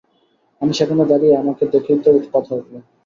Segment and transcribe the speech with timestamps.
[0.61, 2.73] আমি সেখানে দাঁড়িয়ে, আমাকে দেখেই তো কথা উঠল।